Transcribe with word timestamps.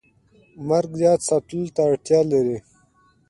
مرګ 0.67 0.91
یاد 1.05 1.19
ساتلو 1.29 1.63
ته 1.75 1.81
اړتیا 1.87 2.19
لري 2.31 2.57